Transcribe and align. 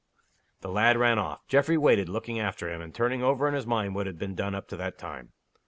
The 0.61 0.69
lad 0.71 0.97
ran 0.97 1.19
off. 1.19 1.47
Geoffrey 1.47 1.77
waited, 1.77 2.09
looking 2.09 2.39
after 2.39 2.67
him, 2.73 2.81
and 2.81 2.91
turning 2.91 3.21
over 3.21 3.47
in 3.47 3.53
his 3.53 3.67
mind 3.67 3.93
what 3.93 4.07
had 4.07 4.17
been 4.17 4.33
done 4.33 4.55
up 4.55 4.67
to 4.69 4.77
that 4.77 4.97
time. 4.97 5.33